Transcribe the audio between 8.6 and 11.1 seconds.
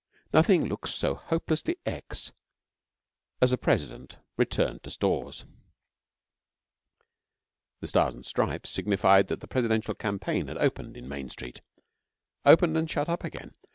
signified that the Presidential Campaign had opened in